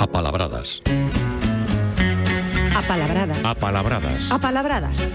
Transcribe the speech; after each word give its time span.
Apalabradas. 0.00 0.82
Apalabradas. 2.76 3.44
Apalabradas. 3.44 4.32
Apalabradas. 4.32 5.12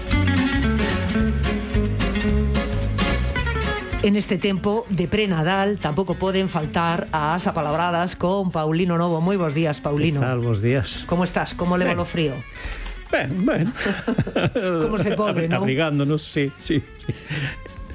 En 4.02 4.16
este 4.16 4.36
tempo 4.36 4.84
de 4.90 5.08
pre-Nadal 5.08 5.78
tampouco 5.78 6.20
poden 6.20 6.52
faltar 6.52 7.08
as 7.16 7.48
apalabradas 7.48 8.16
con 8.20 8.52
Paulino 8.52 9.00
Novo. 9.00 9.24
Moi 9.24 9.40
bons 9.40 9.56
días, 9.56 9.80
Paulino. 9.80 10.20
Que 10.20 10.28
tal, 10.28 10.44
bons 10.44 10.60
días. 10.60 11.08
Como 11.08 11.24
estás? 11.24 11.56
Como 11.56 11.80
leva 11.80 11.96
Ben. 11.96 12.04
o 12.04 12.04
frío? 12.04 12.34
Ben, 13.08 13.32
ben. 13.48 13.72
Como 14.84 15.00
se 15.00 15.16
pode, 15.16 15.48
non? 15.48 15.62
Abrigándonos, 15.64 16.20
sí, 16.20 16.52
sí, 16.60 16.84
sí. 16.84 17.10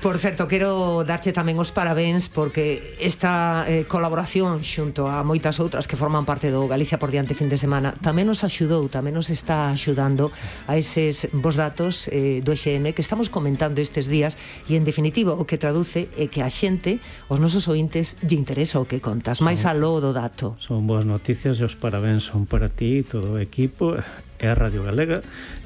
Por 0.02 0.18
certo, 0.18 0.48
quero 0.48 1.04
darche 1.04 1.36
tamén 1.36 1.60
os 1.60 1.76
parabéns 1.76 2.32
porque 2.32 2.96
esta 3.04 3.68
eh, 3.68 3.84
colaboración 3.84 4.64
xunto 4.64 5.12
a 5.12 5.28
moitas 5.28 5.60
outras 5.60 5.92
que 5.92 6.00
forman 6.00 6.24
parte 6.24 6.48
do 6.48 6.72
Galicia 6.72 6.96
por 6.96 7.12
diante 7.12 7.36
fin 7.36 7.52
de 7.52 7.60
semana 7.60 7.92
tamén 8.00 8.32
nos 8.32 8.48
axudou, 8.48 8.88
tamén 8.88 9.12
nos 9.12 9.28
está 9.28 9.76
axudando 9.76 10.32
a 10.71 10.80
eses 10.80 11.28
vos 11.36 11.60
datos 11.60 12.07
eh, 12.16 12.40
do 12.40 12.56
XM 12.56 12.96
que 12.96 13.04
estamos 13.04 13.28
comentando 13.28 13.84
estes 13.84 14.07
días 14.07 14.40
e 14.71 14.80
en 14.80 14.88
definitiva 14.88 15.36
o 15.36 15.43
que 15.43 15.60
traduce 15.60 16.07
é 16.16 16.32
que 16.32 16.40
a 16.40 16.48
xente, 16.48 17.04
os 17.28 17.43
nosos 17.43 17.68
ointes 17.68 18.16
lle 18.24 18.40
interesa 18.40 18.79
o 18.79 18.88
que 18.88 19.04
contas, 19.04 19.43
máis 19.43 19.68
aló 19.68 20.00
do 20.00 20.16
dato. 20.16 20.56
Son 20.64 20.88
boas 20.88 21.04
noticias 21.04 21.60
e 21.60 21.68
os 21.68 21.76
parabéns 21.76 22.24
son 22.24 22.48
para 22.48 22.71
ti 22.71 23.04
e 23.04 23.06
todo 23.06 23.36
o 23.36 23.38
equipo 23.43 24.00
e 24.40 24.48
a 24.48 24.56
Radio 24.56 24.88
Galega 24.88 25.20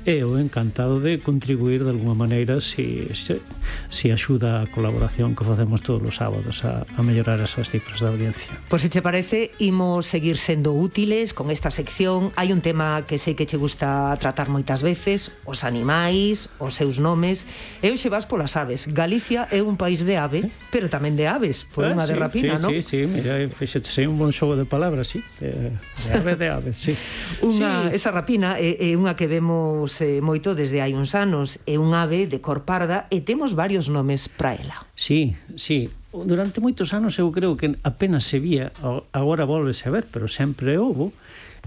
eu 0.05 0.35
encantado 0.39 0.99
de 0.99 1.17
contribuir 1.17 1.83
de 1.83 1.89
alguma 1.89 2.13
maneira 2.13 2.59
se, 2.59 3.07
se, 3.15 3.39
se 3.89 4.11
axuda 4.11 4.61
a 4.61 4.67
colaboración 4.67 5.35
que 5.35 5.47
facemos 5.47 5.79
todos 5.79 6.03
os 6.03 6.15
sábados 6.19 6.65
a, 6.67 6.83
a 6.83 7.01
mellorar 7.03 7.39
esas 7.39 7.71
cifras 7.71 8.03
da 8.03 8.11
audiencia. 8.11 8.51
Pois 8.67 8.67
pues, 8.67 8.81
se 8.83 8.89
che 8.91 9.01
parece, 9.01 9.51
imos 9.63 10.07
seguir 10.07 10.37
sendo 10.37 10.75
útiles 10.75 11.31
con 11.31 11.51
esta 11.51 11.71
sección. 11.71 12.35
Hai 12.35 12.51
un 12.51 12.59
tema 12.59 13.07
que 13.07 13.15
sei 13.15 13.39
que 13.39 13.47
che 13.47 13.55
gusta 13.55 14.11
tratar 14.19 14.51
moitas 14.51 14.83
veces, 14.83 15.31
os 15.47 15.63
animais, 15.63 16.51
os 16.59 16.75
seus 16.75 16.99
nomes. 16.99 17.47
Eu 17.79 17.95
hoxe 17.95 18.11
vas 18.11 18.27
polas 18.27 18.59
aves. 18.59 18.91
Galicia 18.91 19.47
é 19.55 19.63
un 19.63 19.79
país 19.79 20.03
de 20.03 20.19
ave, 20.19 20.39
eh? 20.43 20.51
pero 20.67 20.91
tamén 20.91 21.15
de 21.15 21.31
aves, 21.31 21.63
por 21.63 21.87
ah, 21.87 21.95
unha 21.95 22.03
sí, 22.03 22.11
de 22.11 22.15
rapina, 22.19 22.59
sí, 22.59 22.63
non? 22.63 22.71
Sí, 22.75 22.79
sí, 22.83 22.99
mira, 23.07 23.39
eh, 23.39 23.47
fixete, 23.47 23.87
sei 23.87 24.03
un 24.03 24.19
bon 24.19 24.35
xogo 24.35 24.59
de 24.59 24.67
palabras, 24.67 25.07
sí. 25.07 25.23
De, 25.39 25.71
de 25.71 26.09
ave 26.11 26.35
de 26.35 26.47
ave, 26.51 26.71
sí. 26.75 26.91
Unha, 27.39 27.87
sí. 27.87 28.03
Esa 28.03 28.11
rapina 28.11 28.59
é, 28.59 28.75
é 28.75 28.91
unha 28.99 29.15
que 29.15 29.31
vemos 29.31 29.92
eh, 30.01 30.23
moito 30.23 30.55
desde 30.55 30.81
hai 30.81 30.95
uns 30.95 31.13
anos. 31.13 31.61
É 31.67 31.77
un 31.77 31.93
ave 31.93 32.25
de 32.25 32.39
cor 32.39 32.65
parda 32.65 33.05
e 33.11 33.21
temos 33.21 33.53
varios 33.53 33.91
nomes 33.91 34.31
para 34.31 34.55
ela. 34.57 34.87
Sí, 34.95 35.35
sí. 35.59 35.91
Durante 36.13 36.61
moitos 36.61 36.93
anos 36.93 37.17
eu 37.17 37.33
creo 37.33 37.57
que 37.57 37.75
apenas 37.81 38.25
se 38.29 38.37
vía, 38.37 38.69
agora 39.11 39.49
volvese 39.49 39.89
a 39.89 39.93
ver, 39.93 40.05
pero 40.09 40.29
sempre 40.29 40.77
houbo, 40.77 41.13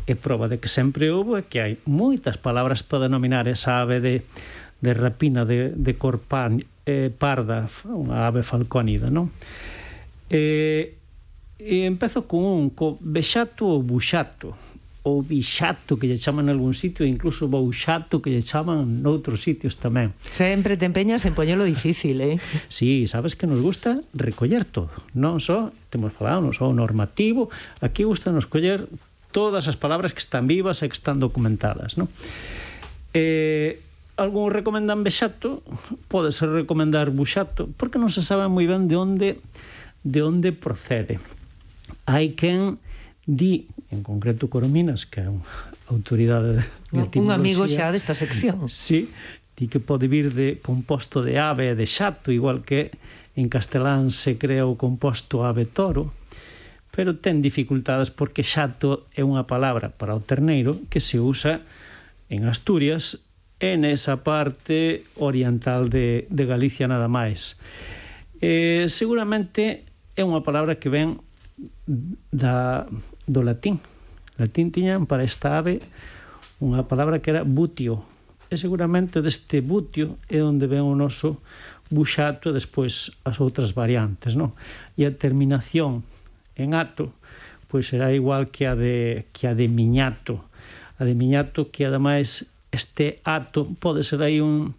e 0.06 0.14
prova 0.14 0.46
de 0.46 0.62
que 0.62 0.70
sempre 0.70 1.10
houbo 1.10 1.34
é 1.34 1.42
que 1.42 1.58
hai 1.58 1.82
moitas 1.82 2.38
palabras 2.38 2.86
para 2.86 3.10
denominar 3.10 3.50
esa 3.50 3.82
ave 3.82 3.98
de, 3.98 4.22
de 4.78 4.92
rapina 4.94 5.42
de, 5.42 5.74
de 5.74 5.92
cor 5.98 6.22
pan, 6.22 6.62
eh, 6.86 7.10
parda, 7.10 7.66
unha 7.90 8.30
ave 8.30 8.46
falcónida, 8.46 9.10
non? 9.10 9.34
Eh, 10.30 10.94
e 11.58 11.88
empezo 11.88 12.30
con 12.30 12.46
un 12.46 12.70
co 12.70 13.00
bexato 13.02 13.66
ou 13.66 13.82
buxato 13.82 14.54
ou 15.06 15.22
bixato 15.22 15.94
que 15.94 16.10
lle 16.10 16.18
chaman 16.18 16.50
en 16.50 16.58
algún 16.58 16.74
sitio 16.74 17.06
e 17.06 17.08
incluso 17.08 17.46
bouxato 17.46 18.18
que 18.18 18.34
lle 18.34 18.42
chaman 18.42 19.06
noutros 19.06 19.38
sitios 19.38 19.78
tamén. 19.78 20.10
Sempre 20.34 20.74
te 20.74 20.82
empeñas 20.82 21.22
en 21.30 21.38
poñelo 21.38 21.62
difícil, 21.62 22.18
eh? 22.18 22.42
Sí, 22.66 23.06
sabes 23.06 23.38
que 23.38 23.46
nos 23.46 23.62
gusta 23.62 24.02
recoller 24.18 24.66
todo, 24.66 24.90
non 25.14 25.38
só, 25.38 25.70
temos 25.94 26.10
falado, 26.10 26.42
non 26.42 26.50
só 26.50 26.74
normativo, 26.74 27.54
aquí 27.78 28.02
gusta 28.02 28.34
nos 28.34 28.50
coller 28.50 28.90
todas 29.30 29.70
as 29.70 29.78
palabras 29.78 30.10
que 30.10 30.18
están 30.18 30.50
vivas 30.50 30.82
e 30.82 30.90
que 30.90 30.98
están 30.98 31.22
documentadas, 31.22 31.94
non? 31.94 32.10
Eh, 33.14 33.78
algún 34.18 34.50
recomendan 34.50 35.06
bexato, 35.06 35.62
pode 36.10 36.34
ser 36.34 36.50
recomendar 36.50 37.14
buxato, 37.14 37.70
porque 37.78 38.02
non 38.02 38.10
se 38.10 38.26
sabe 38.26 38.50
moi 38.50 38.66
ben 38.66 38.90
de 38.90 38.98
onde 38.98 39.28
de 40.02 40.20
onde 40.26 40.50
procede. 40.50 41.22
Hai 42.10 42.34
quen 42.34 42.82
di 43.22 43.70
en 43.90 44.02
concreto 44.02 44.50
Corominas, 44.50 45.06
que 45.06 45.22
é 45.22 45.28
unha 45.30 45.44
autoridade 45.92 46.62
de 46.62 46.64
Un 47.18 47.30
amigo 47.30 47.66
xa 47.70 47.94
desta 47.94 48.14
sección. 48.14 48.66
Sí, 48.66 49.10
ti 49.54 49.70
que 49.70 49.80
pode 49.80 50.10
vir 50.10 50.34
de 50.34 50.58
composto 50.60 51.22
de 51.22 51.38
ave 51.38 51.72
e 51.72 51.78
de 51.78 51.86
xato, 51.86 52.34
igual 52.34 52.66
que 52.66 52.92
en 53.36 53.48
castelán 53.48 54.10
se 54.10 54.36
crea 54.36 54.66
o 54.66 54.74
composto 54.80 55.44
ave 55.44 55.68
toro, 55.68 56.12
pero 56.90 57.20
ten 57.20 57.44
dificultades 57.44 58.08
porque 58.08 58.40
xato 58.40 59.04
é 59.12 59.20
unha 59.20 59.44
palabra 59.44 59.92
para 59.92 60.16
o 60.16 60.24
terneiro 60.24 60.80
que 60.88 61.04
se 61.04 61.20
usa 61.20 61.60
en 62.32 62.48
Asturias 62.48 63.20
e 63.60 63.76
nesa 63.76 64.24
parte 64.24 65.04
oriental 65.16 65.88
de, 65.88 66.24
de 66.28 66.44
Galicia 66.44 66.88
nada 66.88 67.08
máis. 67.08 67.60
Eh, 68.40 68.88
seguramente 68.88 69.84
é 70.16 70.24
unha 70.24 70.40
palabra 70.40 70.80
que 70.80 70.92
ven 70.92 71.20
da, 71.86 72.86
do 73.26 73.40
latín. 73.42 73.78
Latín 74.36 74.74
tiñan 74.74 75.06
para 75.06 75.24
esta 75.24 75.56
ave 75.56 75.80
unha 76.60 76.84
palabra 76.84 77.22
que 77.22 77.32
era 77.32 77.46
butio. 77.46 78.04
E 78.50 78.58
seguramente 78.58 79.22
deste 79.22 79.62
butio 79.62 80.20
é 80.28 80.42
onde 80.42 80.66
ven 80.70 80.84
o 80.84 80.94
noso 80.98 81.42
buxato 81.90 82.50
e 82.50 82.56
despois 82.56 83.14
as 83.22 83.38
outras 83.38 83.72
variantes, 83.72 84.34
non? 84.34 84.54
E 84.98 85.06
a 85.06 85.14
terminación 85.14 86.02
en 86.58 86.74
ato 86.74 87.14
pois 87.68 87.86
será 87.90 88.14
igual 88.14 88.48
que 88.48 88.66
a 88.66 88.74
de 88.74 89.26
que 89.32 89.46
a 89.46 89.54
de 89.54 89.66
miñato. 89.68 90.46
A 90.98 91.04
de 91.04 91.14
miñato 91.14 91.70
que 91.70 91.84
ademais 91.84 92.46
este 92.70 93.20
ato 93.26 93.66
pode 93.78 94.06
ser 94.06 94.22
aí 94.22 94.40
un 94.40 94.74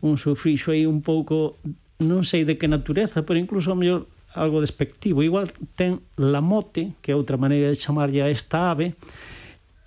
un 0.00 0.16
sufrixo 0.16 0.72
aí 0.72 0.88
un 0.88 1.04
pouco 1.04 1.60
non 2.00 2.24
sei 2.24 2.48
de 2.48 2.56
que 2.56 2.70
natureza, 2.70 3.26
pero 3.26 3.36
incluso 3.36 3.72
a 3.72 3.76
mellor 3.76 4.08
algo 4.34 4.60
despectivo. 4.60 5.22
Igual 5.22 5.50
ten 5.74 6.00
lamote, 6.16 6.94
que 7.02 7.12
é 7.12 7.18
outra 7.18 7.40
maneira 7.40 7.70
de 7.70 7.78
chamarlle 7.78 8.22
a 8.22 8.30
esta 8.30 8.70
ave, 8.70 8.94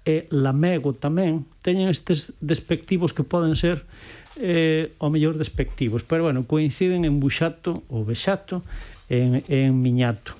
e 0.04 0.28
lamego 0.36 0.92
tamén, 0.92 1.48
teñen 1.64 1.88
estes 1.88 2.36
despectivos 2.44 3.16
que 3.16 3.24
poden 3.24 3.56
ser 3.56 3.88
eh, 4.36 4.92
o 5.00 5.08
mellor 5.08 5.40
despectivos, 5.40 6.04
pero 6.04 6.28
bueno, 6.28 6.44
coinciden 6.44 7.08
en 7.08 7.24
buxato 7.24 7.88
ou 7.88 8.04
bexato 8.04 8.68
en, 9.08 9.48
en 9.48 9.72
miñato. 9.80 10.36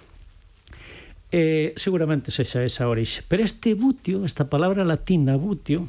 Eh, 1.32 1.74
seguramente 1.80 2.30
sexa 2.30 2.62
esa 2.62 2.92
orixe. 2.92 3.24
Pero 3.26 3.42
este 3.42 3.74
butio, 3.74 4.28
esta 4.28 4.52
palabra 4.52 4.84
latina 4.84 5.40
butio, 5.40 5.88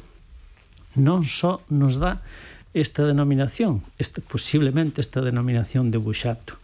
non 0.95 1.27
só 1.27 1.59
nos 1.67 1.99
dá 1.99 2.23
esta 2.71 3.03
denominación, 3.03 3.83
este, 3.99 4.23
posiblemente 4.23 5.03
esta 5.03 5.19
denominación 5.19 5.91
de 5.91 5.99
buxato 5.99 6.55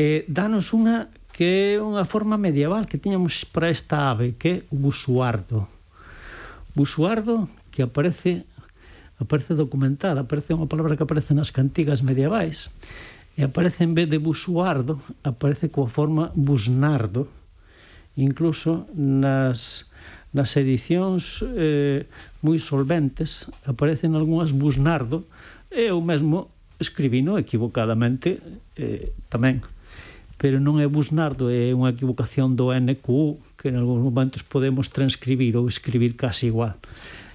eh, 0.00 0.24
danos 0.32 0.72
unha 0.72 1.12
que 1.36 1.76
é 1.76 1.84
unha 1.84 2.08
forma 2.08 2.40
medieval 2.40 2.88
que 2.88 2.96
tiñamos 2.96 3.44
para 3.44 3.68
esta 3.68 4.08
ave, 4.08 4.32
que 4.40 4.48
é 4.48 4.56
o 4.72 4.76
busuardo. 4.80 5.68
Busuardo 6.72 7.52
que 7.68 7.84
aparece 7.84 8.48
aparece 9.20 9.52
documentada, 9.52 10.24
aparece 10.24 10.56
unha 10.56 10.64
palabra 10.64 10.96
que 10.96 11.04
aparece 11.04 11.36
nas 11.36 11.52
cantigas 11.52 12.00
medievais, 12.00 12.72
e 13.36 13.44
aparece 13.44 13.84
en 13.84 13.92
vez 13.92 14.08
de 14.08 14.16
busuardo, 14.16 14.96
aparece 15.20 15.68
coa 15.68 15.92
forma 15.92 16.32
busnardo, 16.32 17.28
incluso 18.16 18.88
nas, 18.96 19.84
nas 20.32 20.56
edicións 20.56 21.44
eh, 21.44 22.08
moi 22.40 22.56
solventes 22.56 23.44
aparecen 23.68 24.16
algunhas 24.16 24.56
busnardo, 24.56 25.28
e 25.68 25.92
eu 25.92 26.00
mesmo 26.00 26.48
escribino 26.80 27.36
equivocadamente 27.36 28.40
eh, 28.80 29.12
tamén 29.28 29.60
pero 30.40 30.56
non 30.56 30.80
é 30.80 30.88
Busnardo, 30.88 31.52
é 31.52 31.76
unha 31.76 31.92
equivocación 31.92 32.56
do 32.56 32.72
NQ, 32.72 33.36
que 33.60 33.68
en 33.68 33.76
algúns 33.76 34.00
momentos 34.00 34.40
podemos 34.40 34.88
transcribir 34.88 35.52
ou 35.60 35.68
escribir 35.68 36.16
casi 36.16 36.48
igual. 36.48 36.80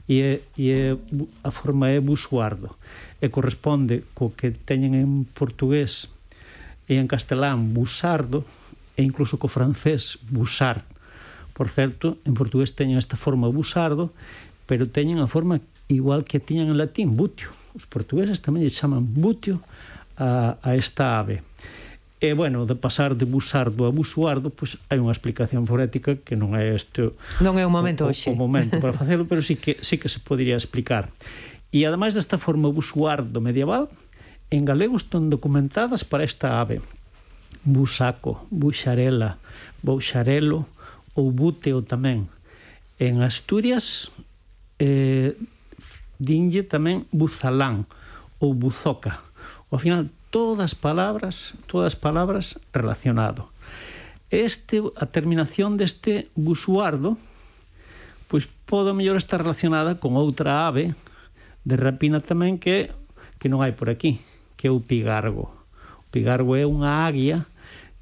E, 0.10 0.26
é, 0.26 0.32
e 0.58 0.74
é, 0.74 0.98
a 1.46 1.54
forma 1.54 1.94
é 1.94 2.02
Busuardo, 2.02 2.74
e 3.22 3.30
corresponde 3.30 4.02
co 4.18 4.34
que 4.34 4.50
teñen 4.50 4.98
en 4.98 5.30
portugués 5.38 6.10
e 6.90 6.98
en 6.98 7.06
castelán 7.06 7.78
Busardo, 7.78 8.42
e 8.98 9.06
incluso 9.06 9.38
co 9.38 9.54
francés 9.54 10.18
Busard. 10.26 10.82
Por 11.54 11.70
certo, 11.70 12.18
en 12.26 12.34
portugués 12.34 12.74
teñen 12.74 12.98
esta 12.98 13.22
forma 13.22 13.46
Busardo, 13.54 14.10
pero 14.66 14.90
teñen 14.90 15.22
a 15.22 15.30
forma 15.30 15.62
igual 15.94 16.26
que 16.26 16.42
tiñan 16.42 16.74
en 16.74 16.82
latín, 16.82 17.14
butio. 17.14 17.54
Os 17.78 17.86
portugueses 17.86 18.42
tamén 18.42 18.66
lle 18.66 18.74
chaman 18.74 19.06
butio 19.06 19.62
a, 20.18 20.58
a 20.58 20.74
esta 20.74 21.22
ave. 21.22 21.46
E, 22.24 22.32
bueno, 22.32 22.66
de 22.66 22.76
pasar 22.80 23.16
de 23.20 23.28
busardo 23.28 23.86
a 23.86 23.92
busuardo, 23.92 24.48
pois 24.48 24.80
hai 24.88 25.04
unha 25.04 25.12
explicación 25.12 25.68
fonética 25.68 26.16
que 26.16 26.40
non 26.40 26.56
é 26.56 26.72
este... 26.72 27.12
Non 27.44 27.60
é 27.60 27.68
o 27.68 27.72
momento 27.72 28.08
o, 28.08 28.10
hoxe. 28.10 28.32
O 28.32 28.40
momento 28.40 28.80
para 28.80 28.96
facelo, 28.96 29.28
pero 29.28 29.44
sí 29.44 29.60
que, 29.60 29.76
sí 29.84 30.00
que 30.00 30.08
se 30.08 30.24
podría 30.24 30.56
explicar. 30.56 31.12
E, 31.76 31.84
ademais 31.84 32.16
desta 32.16 32.40
forma 32.40 32.72
busuardo 32.72 33.44
medieval, 33.44 33.92
en 34.48 34.64
galego 34.64 34.96
están 34.96 35.28
documentadas 35.28 36.08
para 36.08 36.24
esta 36.24 36.64
ave. 36.64 36.80
Busaco, 37.68 38.48
buxarela, 38.48 39.36
bouxarelo 39.84 40.64
ou 41.20 41.36
búteo 41.36 41.84
tamén. 41.84 42.32
En 42.96 43.20
Asturias 43.20 44.08
eh, 44.80 45.36
dinlle 46.16 46.64
tamén 46.64 47.12
buzalán 47.12 47.84
ou 48.40 48.56
buzoca. 48.56 49.20
Ao 49.68 49.76
final 49.76 50.08
todas 50.36 50.76
palabras, 50.76 51.54
todas 51.66 51.96
palabras 51.96 52.60
relacionado. 52.74 53.48
Este, 54.30 54.84
a 55.00 55.08
terminación 55.08 55.80
deste 55.80 56.28
gusuardo, 56.36 57.16
pois 58.28 58.44
pode 58.68 58.92
mellor 58.92 59.16
estar 59.16 59.40
relacionada 59.40 59.96
con 59.96 60.20
outra 60.20 60.68
ave 60.68 60.92
de 61.64 61.80
rapina 61.80 62.20
tamén 62.20 62.60
que 62.60 62.92
que 63.40 63.48
non 63.48 63.64
hai 63.64 63.72
por 63.72 63.88
aquí, 63.88 64.20
que 64.60 64.68
é 64.68 64.72
o 64.76 64.84
pigargo. 64.84 65.56
O 66.04 66.08
pigargo 66.12 66.60
é 66.60 66.68
unha 66.68 67.08
águia 67.08 67.48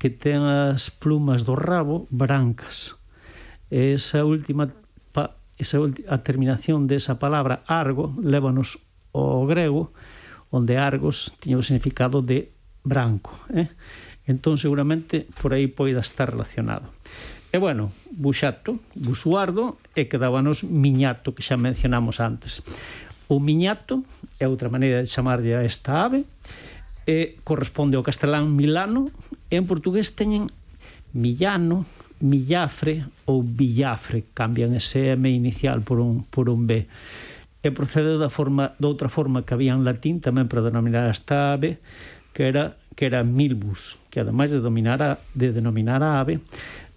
que 0.01 0.09
ten 0.09 0.41
as 0.41 0.89
plumas 0.89 1.45
do 1.45 1.53
rabo 1.53 2.09
brancas. 2.09 2.97
Esa 3.69 4.25
última 4.25 4.73
esa 5.61 5.77
a 6.09 6.17
terminación 6.25 6.89
desa 6.89 7.21
palabra 7.21 7.61
argo 7.69 8.09
lévanos 8.17 8.81
ao 9.13 9.45
grego 9.45 9.93
onde 10.53 10.77
Argos 10.77 11.33
tiña 11.41 11.57
o 11.57 11.65
significado 11.65 12.21
de 12.21 12.53
branco. 12.85 13.33
Eh? 13.49 13.73
Entón, 14.29 14.61
seguramente, 14.61 15.25
por 15.41 15.57
aí 15.57 15.65
poida 15.65 16.05
estar 16.05 16.29
relacionado. 16.29 16.93
E 17.49 17.57
bueno, 17.57 17.89
buxato, 18.13 18.77
busuardo, 18.93 19.81
e 19.97 20.05
quedábanos 20.05 20.61
miñato, 20.61 21.33
que 21.33 21.41
xa 21.41 21.57
mencionamos 21.57 22.21
antes. 22.21 22.61
O 23.29 23.41
miñato 23.41 24.05
é 24.37 24.45
outra 24.45 24.69
maneira 24.69 25.01
de 25.01 25.09
chamarlle 25.09 25.57
a 25.57 25.65
esta 25.65 26.05
ave, 26.05 26.29
e 27.03 27.41
corresponde 27.43 27.97
ao 27.97 28.05
castelán 28.05 28.53
milano, 28.53 29.09
e 29.49 29.57
en 29.57 29.65
portugués 29.65 30.13
teñen 30.13 30.49
millano, 31.13 31.85
millafre 32.23 33.05
ou 33.27 33.43
villafre, 33.43 34.23
cambian 34.33 34.73
ese 34.73 35.13
M 35.13 35.27
inicial 35.29 35.83
por 35.83 35.99
un, 35.99 36.23
por 36.29 36.47
un 36.49 36.65
B 36.65 36.87
e 37.63 37.71
procede 37.71 38.19
da 38.19 38.27
forma 38.27 38.75
da 38.75 38.91
outra 38.91 39.07
forma 39.07 39.47
que 39.47 39.55
había 39.55 39.71
en 39.71 39.87
latín 39.87 40.19
tamén 40.19 40.51
para 40.51 40.67
denominar 40.67 41.07
esta 41.07 41.55
ave, 41.55 41.79
que 42.35 42.51
era 42.51 42.75
que 42.93 43.07
era 43.07 43.23
milbus, 43.23 43.97
que 44.11 44.19
ademais 44.19 44.51
de 44.51 44.59
dominar 44.59 45.01
a, 45.01 45.17
de 45.33 45.49
denominar 45.55 46.03
a 46.03 46.19
ave, 46.19 46.43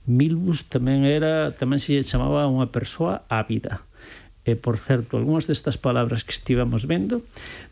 milbus 0.05 0.67
tamén 0.67 1.07
era 1.07 1.55
tamén 1.55 1.79
se 1.79 1.95
chamaba 2.03 2.51
unha 2.51 2.69
persoa 2.69 3.23
ávida. 3.31 3.87
E, 4.47 4.55
por 4.55 4.79
certo, 4.79 5.19
algunhas 5.19 5.51
destas 5.51 5.75
palabras 5.75 6.23
que 6.23 6.35
estivemos 6.35 6.87
vendo 6.87 7.23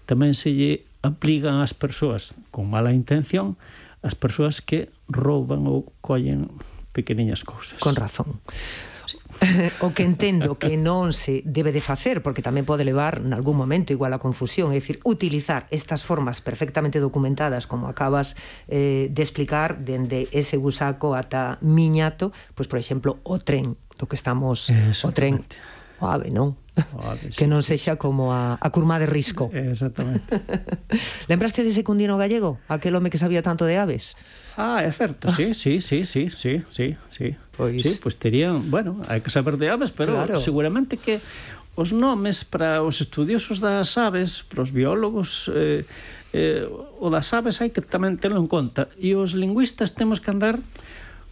tamén 0.07 0.39
se 0.39 0.55
lle 0.55 0.87
aplican 1.03 1.63
ás 1.63 1.75
persoas 1.75 2.35
con 2.55 2.71
mala 2.71 2.95
intención, 2.95 3.59
ás 4.07 4.15
persoas 4.15 4.63
que 4.63 4.91
rouban 5.11 5.67
ou 5.67 5.91
collen 5.99 6.51
pequeniñas 6.95 7.43
cousas. 7.43 7.83
Con 7.83 7.99
razón 7.99 8.39
o 9.81 9.93
que 9.93 10.03
entendo 10.03 10.57
que 10.59 10.77
non 10.77 11.13
se 11.13 11.43
debe 11.45 11.73
de 11.73 11.83
facer, 11.85 12.23
porque 12.23 12.41
tamén 12.41 12.65
pode 12.65 12.87
levar 12.87 13.21
en 13.21 13.33
algún 13.37 13.59
momento 13.59 13.93
igual 13.93 14.13
a 14.15 14.21
confusión, 14.23 14.73
é 14.73 14.79
dicir, 14.79 15.01
utilizar 15.05 15.67
estas 15.71 16.03
formas 16.03 16.41
perfectamente 16.41 17.03
documentadas, 17.03 17.67
como 17.69 17.87
acabas 17.91 18.35
eh, 18.69 19.11
de 19.11 19.23
explicar, 19.23 19.83
dende 19.83 20.31
ese 20.33 20.57
gusaco 20.57 21.15
ata 21.15 21.59
miñato, 21.61 22.31
pois, 22.55 22.65
pues, 22.65 22.69
por 22.69 22.79
exemplo, 22.79 23.11
o 23.25 23.37
tren, 23.39 23.77
do 23.99 24.07
que 24.09 24.17
estamos, 24.17 24.71
o 25.03 25.11
tren, 25.13 25.45
o 26.01 26.07
ave, 26.11 26.31
non? 26.31 26.59
Ave, 26.75 27.31
que 27.31 27.47
non 27.47 27.63
sexa 27.63 27.95
como 27.95 28.35
a, 28.35 28.59
a 28.59 28.69
curma 28.75 28.99
de 28.99 29.07
risco. 29.07 29.47
Exactamente. 29.55 30.27
Lembraste 31.31 31.63
dese 31.63 31.87
Cundino 31.87 32.19
Gallego? 32.19 32.59
Aquel 32.67 32.99
home 32.99 33.11
que 33.11 33.19
sabía 33.19 33.47
tanto 33.47 33.63
de 33.63 33.79
aves? 33.79 34.19
Ah, 34.59 34.83
é 34.83 34.91
certo, 34.91 35.31
sí, 35.31 35.55
sí, 35.55 35.79
sí, 35.79 36.03
sí, 36.07 36.31
sí, 36.35 36.63
sí, 36.71 36.99
sí. 37.11 37.39
Pois... 37.57 37.83
Sí, 37.83 37.99
pois 38.03 38.19
terían, 38.19 38.71
bueno, 38.71 39.03
hai 39.07 39.23
que 39.23 39.31
saber 39.31 39.57
de 39.57 39.71
aves, 39.71 39.95
pero 39.95 40.19
claro. 40.19 40.37
seguramente 40.43 40.99
que 40.99 41.23
os 41.75 41.91
nomes 41.91 42.43
para 42.47 42.83
os 42.83 43.03
estudiosos 43.03 43.59
das 43.59 43.99
aves, 43.99 44.43
para 44.47 44.63
os 44.63 44.71
biólogos, 44.71 45.51
eh, 45.55 45.83
eh, 46.35 46.67
o 46.99 47.11
das 47.11 47.31
aves 47.35 47.63
hai 47.63 47.71
que 47.71 47.83
tamén 47.83 48.19
telo 48.19 48.39
en 48.39 48.51
conta. 48.51 48.91
E 48.99 49.15
os 49.15 49.39
lingüistas 49.39 49.95
temos 49.95 50.19
que 50.19 50.31
andar 50.35 50.59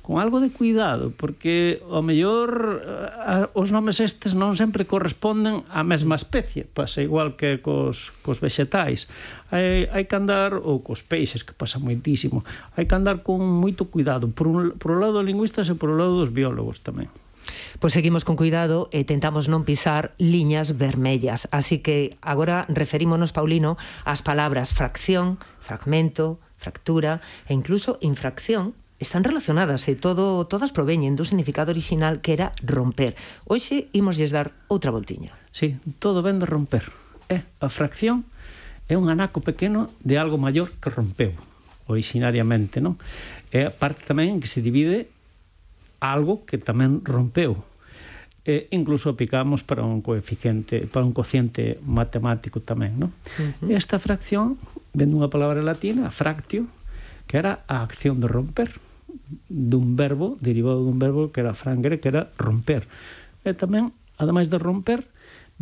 con 0.02 0.18
algo 0.18 0.40
de 0.42 0.50
cuidado, 0.50 1.14
porque 1.16 1.80
o 1.86 2.02
mellor 2.02 2.82
eh, 2.82 3.46
os 3.54 3.70
nomes 3.70 4.02
estes 4.02 4.34
non 4.34 4.58
sempre 4.58 4.82
corresponden 4.82 5.62
á 5.70 5.86
mesma 5.86 6.18
especie, 6.18 6.66
pasa 6.66 7.06
igual 7.06 7.38
que 7.38 7.62
cos, 7.62 8.10
cos 8.26 8.42
vexetais. 8.42 9.06
Hai, 9.54 9.86
hai 9.94 10.04
que 10.10 10.18
andar, 10.18 10.58
ou 10.58 10.82
cos 10.82 11.06
peixes, 11.06 11.46
que 11.46 11.54
pasa 11.54 11.78
moitísimo, 11.78 12.42
hai 12.74 12.90
que 12.90 12.94
andar 12.98 13.22
con 13.22 13.38
moito 13.38 13.86
cuidado, 13.86 14.26
por 14.26 14.50
un, 14.50 14.74
por 14.74 14.90
un 14.90 14.98
lado 14.98 15.22
dos 15.22 15.26
lingüistas 15.26 15.70
e 15.70 15.78
por 15.78 15.94
un 15.94 16.02
lado 16.02 16.18
dos 16.18 16.34
biólogos 16.34 16.82
tamén. 16.82 17.06
Pois 17.78 17.94
seguimos 17.94 18.26
con 18.26 18.34
cuidado 18.34 18.90
e 18.90 19.06
tentamos 19.06 19.46
non 19.46 19.62
pisar 19.62 20.14
liñas 20.18 20.78
vermellas. 20.78 21.46
Así 21.54 21.78
que 21.78 22.18
agora 22.22 22.66
referímonos, 22.70 23.30
Paulino, 23.30 23.78
ás 24.02 24.22
palabras 24.22 24.74
fracción, 24.74 25.38
fragmento, 25.62 26.42
fractura 26.58 27.22
e 27.46 27.54
incluso 27.54 27.98
infracción 28.02 28.74
están 29.02 29.26
relacionadas 29.26 29.90
e 29.90 29.98
todo 29.98 30.46
todas 30.46 30.70
proveñen 30.70 31.18
do 31.18 31.26
significado 31.26 31.74
orixinal 31.74 32.22
que 32.22 32.38
era 32.38 32.54
romper. 32.62 33.18
Hoxe 33.50 33.90
ímoslles 33.90 34.30
dar 34.30 34.54
outra 34.70 34.94
voltiña. 34.94 35.34
Sí, 35.50 35.76
todo 35.98 36.22
ven 36.22 36.38
de 36.38 36.46
romper. 36.46 36.94
É 37.26 37.42
a 37.58 37.66
fracción 37.66 38.22
é 38.86 38.94
un 38.94 39.10
anaco 39.10 39.42
pequeno 39.42 39.90
de 40.06 40.16
algo 40.16 40.38
maior 40.38 40.70
que 40.78 40.88
rompeu 40.88 41.34
originariamente, 41.90 42.78
non? 42.78 42.96
É 43.50 43.66
a 43.66 43.74
parte 43.74 44.06
tamén 44.06 44.38
que 44.38 44.48
se 44.48 44.62
divide 44.62 45.10
algo 46.00 46.46
que 46.46 46.56
tamén 46.56 47.02
rompeu. 47.02 47.58
E 48.42 48.66
incluso 48.74 49.06
aplicamos 49.06 49.62
para 49.62 49.86
un 49.86 50.02
coeficiente, 50.02 50.90
para 50.90 51.06
un 51.06 51.14
cociente 51.14 51.78
matemático 51.86 52.58
tamén, 52.58 52.98
non? 52.98 53.10
Uh 53.38 53.70
-huh. 53.70 53.78
Esta 53.78 54.02
fracción 54.02 54.58
ven 54.94 55.14
dunha 55.14 55.30
palabra 55.30 55.62
latina, 55.62 56.10
fractio, 56.10 56.66
que 57.30 57.38
era 57.38 57.62
a 57.70 57.86
acción 57.86 58.18
de 58.18 58.26
romper 58.26 58.82
dun 59.48 59.96
verbo, 59.96 60.36
derivado 60.40 60.84
dun 60.84 60.98
verbo 60.98 61.32
que 61.32 61.40
era 61.40 61.54
frangre, 61.54 62.00
que 62.00 62.08
era 62.08 62.32
romper. 62.38 62.86
E 63.42 63.52
tamén, 63.56 63.90
ademais 64.18 64.52
de 64.52 64.58
romper, 64.58 65.08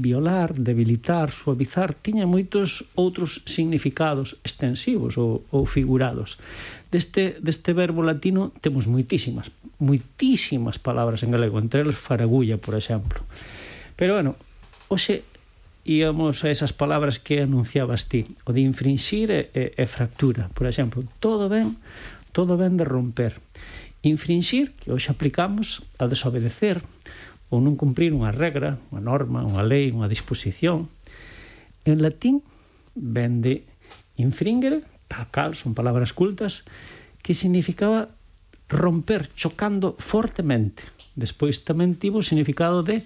violar, 0.01 0.55
debilitar, 0.55 1.31
suavizar, 1.31 1.95
tiña 1.95 2.25
moitos 2.25 2.89
outros 2.97 3.45
significados 3.45 4.41
extensivos 4.47 5.21
ou, 5.21 5.45
ou 5.53 5.69
figurados. 5.69 6.41
Deste, 6.91 7.39
deste 7.39 7.71
verbo 7.77 8.03
latino 8.03 8.51
temos 8.65 8.89
moitísimas, 8.89 9.53
moitísimas 9.79 10.81
palabras 10.81 11.23
en 11.23 11.31
galego, 11.31 11.61
entre 11.61 11.85
eles 11.85 12.01
faragulla, 12.01 12.57
por 12.57 12.75
exemplo. 12.75 13.23
Pero, 13.95 14.17
bueno, 14.17 14.35
hoxe 14.89 15.23
íamos 15.85 16.45
a 16.45 16.51
esas 16.51 16.73
palabras 16.73 17.19
que 17.19 17.43
anunciabas 17.43 18.09
ti, 18.09 18.37
o 18.45 18.53
de 18.53 18.61
infringir 18.65 19.31
e, 19.31 19.51
e, 19.53 19.63
e 19.77 19.85
fractura. 19.87 20.49
Por 20.53 20.67
exemplo, 20.67 21.05
todo 21.21 21.49
ben 21.49 21.77
Todo 22.33 22.57
ben 22.57 22.77
de 22.77 22.85
romper. 22.85 23.39
Infringir, 24.03 24.73
que 24.81 24.95
hoxe 24.95 25.13
aplicamos, 25.13 25.85
a 26.01 26.09
desobedecer 26.09 26.81
ou 27.51 27.59
non 27.59 27.75
cumprir 27.75 28.15
unha 28.15 28.31
regra, 28.31 28.79
unha 28.95 29.03
norma, 29.03 29.43
unha 29.43 29.67
lei, 29.67 29.91
unha 29.91 30.07
disposición. 30.07 30.87
En 31.83 31.99
latín 32.01 32.47
ven 32.95 33.43
de 33.43 33.67
infringere, 34.17 34.87
tacal, 35.11 35.59
son 35.59 35.75
palabras 35.75 36.15
cultas, 36.15 36.63
que 37.21 37.35
significaba 37.35 38.15
romper 38.71 39.29
chocando 39.35 39.99
fortemente. 39.99 40.87
Despois 41.19 41.67
tamén 41.67 41.99
tivo 41.99 42.23
o 42.23 42.27
significado 42.27 42.87
de 42.87 43.03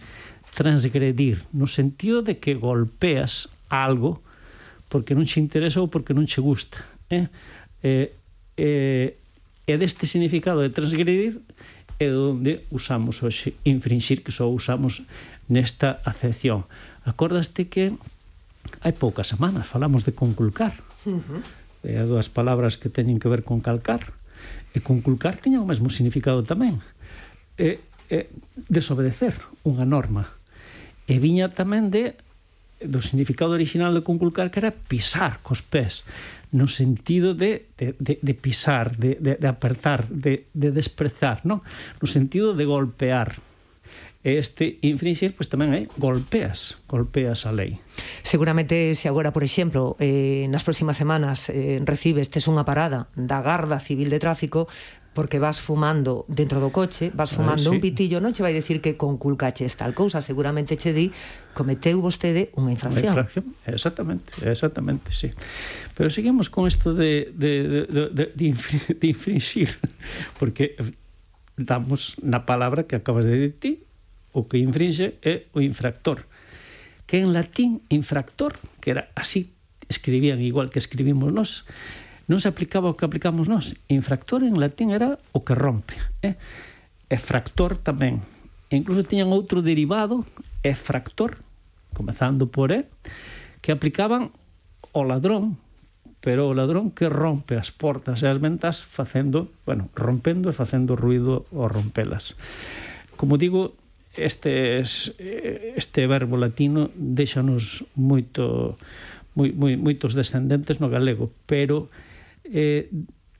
transgredir, 0.55 1.43
no 1.51 1.67
sentido 1.67 2.23
de 2.23 2.39
que 2.39 2.55
golpeas 2.55 3.49
algo 3.73 4.23
porque 4.93 5.17
non 5.17 5.27
che 5.27 5.43
interesa 5.43 5.83
ou 5.83 5.91
porque 5.91 6.15
non 6.15 6.29
che 6.29 6.39
gusta. 6.39 6.79
Eh? 7.11 7.27
Eh, 7.83 8.15
eh, 8.57 9.17
e 9.65 9.75
deste 9.81 10.05
significado 10.05 10.61
de 10.61 10.71
transgredir 10.71 11.41
é 11.97 12.11
onde 12.11 12.67
usamos 12.75 13.23
hoxe 13.23 13.57
infringir 13.65 14.21
que 14.21 14.35
só 14.35 14.51
usamos 14.51 15.07
nesta 15.49 16.03
acepción. 16.05 16.69
Acordaste 17.05 17.71
que 17.71 17.95
hai 18.81 18.93
poucas 18.93 19.31
semanas 19.31 19.69
falamos 19.69 20.05
de 20.05 20.13
conculcar. 20.13 20.77
Uh 21.07 21.21
-huh. 21.21 21.43
É 21.85 22.01
dúas 22.09 22.33
palabras 22.33 22.81
que 22.81 22.89
teñen 22.89 23.21
que 23.21 23.29
ver 23.29 23.45
con 23.45 23.61
calcar. 23.61 24.13
E 24.75 24.83
conculcar 24.83 25.39
tiña 25.39 25.63
o 25.63 25.69
mesmo 25.69 25.89
significado 25.89 26.43
tamén. 26.43 26.83
É, 27.57 27.79
é 28.11 28.27
desobedecer 28.69 29.37
unha 29.63 29.87
norma. 29.87 30.29
E 31.07 31.21
viña 31.21 31.53
tamén 31.53 31.89
de 31.93 32.19
do 32.85 33.01
significado 33.01 33.55
original 33.55 33.95
de 33.95 34.05
conculcar 34.05 34.51
que 34.51 34.61
era 34.61 34.75
pisar 34.75 35.41
cos 35.41 35.63
pés 35.63 36.05
no 36.55 36.69
sentido 36.71 37.35
de, 37.35 37.67
de, 37.77 37.97
de, 37.99 38.19
de 38.23 38.35
pisar, 38.35 38.97
de, 38.97 39.19
de, 39.19 39.35
de 39.35 39.49
apertar, 39.49 40.07
de, 40.09 40.47
de 40.55 40.71
desprezar, 40.71 41.41
¿no? 41.43 41.67
No 42.01 42.07
sentido 42.07 42.55
de 42.55 42.65
golpear. 42.65 43.43
Este 44.23 44.79
infringir, 44.81 45.37
pois 45.37 45.45
pues, 45.45 45.53
tamén 45.53 45.77
é 45.77 45.85
¿eh? 45.85 45.87
golpeas, 46.01 46.81
golpeas 46.89 47.45
a 47.45 47.53
lei. 47.53 47.77
Seguramente 48.25 48.97
se 48.97 49.05
agora, 49.11 49.37
por 49.37 49.45
exemplo, 49.45 50.01
eh, 50.01 50.49
nas 50.49 50.65
próximas 50.65 50.97
semanas 50.97 51.53
eh, 51.53 51.77
recibes 51.85 52.33
tes 52.33 52.49
unha 52.49 52.65
parada 52.65 53.13
da 53.13 53.45
Garda 53.45 53.77
Civil 53.77 54.09
de 54.09 54.17
Tráfico, 54.17 54.65
porque 55.15 55.39
vas 55.39 55.63
fumando 55.63 56.27
dentro 56.27 56.59
do 56.59 56.75
coche, 56.75 57.15
vas 57.15 57.31
fumando 57.31 57.71
ah, 57.71 57.73
sí. 57.73 57.77
un 57.79 57.81
pitillo, 57.81 58.19
non 58.19 58.35
che 58.35 58.43
vai 58.43 58.51
decir 58.51 58.83
que 58.83 58.99
conculcaches 58.99 59.79
tal 59.79 59.95
cousa, 59.95 60.19
seguramente 60.19 60.75
che 60.75 60.91
di 60.91 61.15
cometeu 61.55 62.03
vostede 62.03 62.51
unha 62.59 62.75
infracción. 62.75 63.15
Unha 63.15 63.25
infracción, 63.25 63.45
exactamente, 63.65 64.35
exactamente, 64.43 65.09
sí. 65.15 65.31
Pero 65.95 66.11
seguimos 66.11 66.51
con 66.51 66.67
isto 66.67 66.93
de, 66.93 67.31
de, 67.31 67.53
de, 67.71 67.81
de, 67.87 68.25
de, 68.35 68.45
de 68.99 69.07
infringir, 69.07 69.79
porque 70.43 70.75
damos 71.55 72.19
na 72.19 72.43
palabra 72.43 72.91
que 72.91 72.99
acabas 72.99 73.23
de 73.23 73.39
dicir, 73.39 73.87
o 74.35 74.51
que 74.51 74.59
infringe 74.59 75.23
é 75.23 75.47
o 75.55 75.63
infractor. 75.63 76.27
Que 77.07 77.23
en 77.23 77.31
latín, 77.31 77.87
infractor, 77.87 78.59
que 78.83 78.91
era 78.91 79.15
así, 79.15 79.55
escribían 79.87 80.43
igual 80.43 80.75
que 80.75 80.83
escribimos 80.83 81.31
nós, 81.31 81.63
non 82.27 82.41
se 82.41 82.49
aplicaba 82.49 82.93
o 82.93 82.97
que 82.97 83.05
aplicamos 83.05 83.47
nós. 83.49 83.77
Infractor 83.93 84.45
en 84.45 84.57
latín 84.57 84.91
era 84.93 85.21
o 85.37 85.45
que 85.45 85.53
rompe, 85.53 85.97
eh? 86.25 86.37
e 87.09 87.17
fractor 87.21 87.77
tamén. 87.77 88.25
E 88.73 88.81
incluso 88.81 89.05
tiñan 89.05 89.31
outro 89.31 89.61
derivado, 89.61 90.25
e 90.65 90.73
fractor, 90.73 91.39
comezando 91.93 92.49
por 92.49 92.73
E, 92.73 92.89
que 93.61 93.71
aplicaban 93.71 94.33
o 94.97 95.05
ladrón, 95.05 95.61
pero 96.25 96.49
o 96.49 96.57
ladrón 96.57 96.89
que 96.89 97.13
rompe 97.13 97.61
as 97.61 97.69
portas 97.69 98.25
e 98.25 98.27
as 98.27 98.41
ventas 98.41 98.81
facendo, 98.81 99.53
bueno, 99.69 99.93
rompendo 99.93 100.49
e 100.49 100.57
facendo 100.57 100.97
ruido 100.97 101.45
ao 101.53 101.69
rompelas. 101.69 102.41
Como 103.21 103.37
digo, 103.37 103.77
este 104.17 104.81
este 104.81 106.07
verbo 106.07 106.41
latino 106.41 106.89
deixanos 106.97 107.85
moito 107.99 108.79
moi, 109.35 109.51
moi, 109.51 109.75
moitos 109.75 110.15
descendentes 110.15 110.79
no 110.79 110.89
galego, 110.89 111.35
pero 111.45 111.91
eh, 112.45 112.91